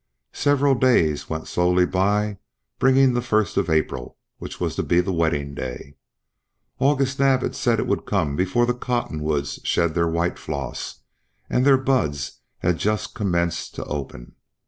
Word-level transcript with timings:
Several 0.33 0.73
days 0.73 1.29
went 1.29 1.47
slowly 1.47 1.85
by, 1.85 2.39
bringing 2.79 3.13
the 3.13 3.21
first 3.21 3.55
of 3.55 3.69
April, 3.69 4.17
which 4.39 4.59
was 4.59 4.75
to 4.77 4.81
be 4.81 4.99
the 4.99 5.13
wedding 5.13 5.53
day. 5.53 5.93
August 6.79 7.19
Naab 7.19 7.43
had 7.43 7.55
said 7.55 7.79
it 7.79 7.85
would 7.85 8.07
come 8.07 8.35
before 8.35 8.65
the 8.65 8.73
cottonwoods 8.73 9.59
shed 9.63 9.93
their 9.93 10.09
white 10.09 10.39
floss; 10.39 11.01
and 11.51 11.65
their 11.67 11.77
buds 11.77 12.39
had 12.63 12.79
just 12.79 13.13
commenced 13.13 13.75
to 13.75 13.83
open. 13.85 14.33